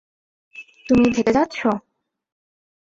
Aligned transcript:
তুমি 0.89 1.07
থেকে 1.15 1.31
যাচ্ছ? 1.31 1.57